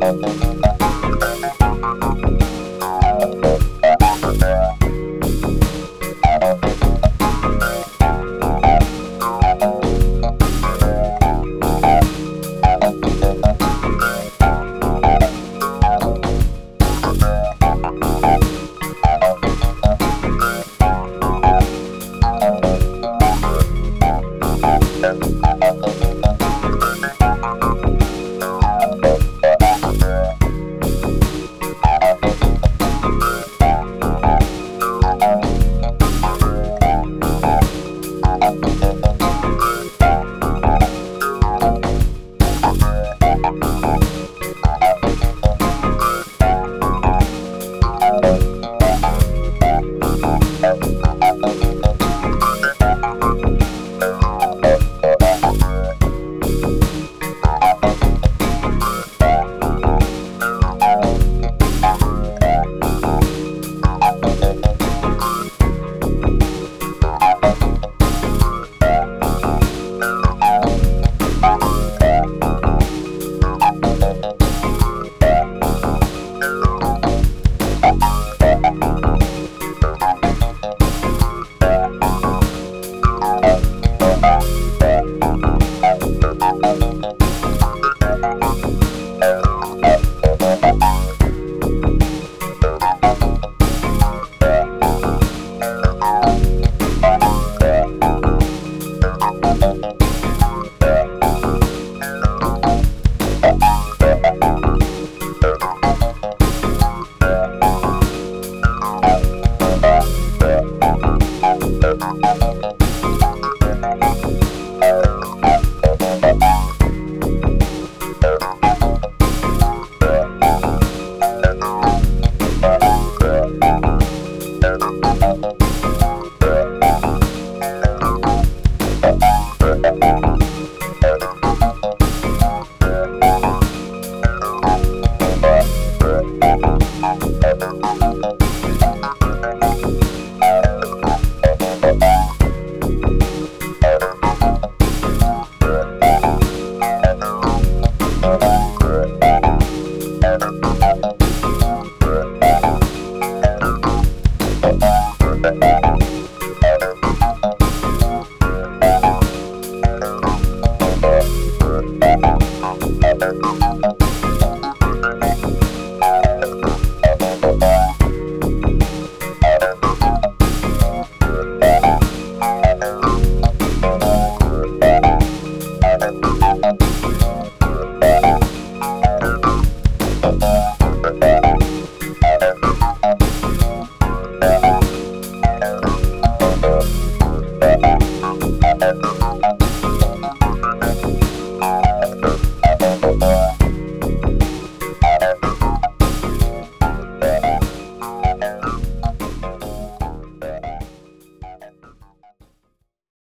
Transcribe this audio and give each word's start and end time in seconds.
Thank 0.00 0.59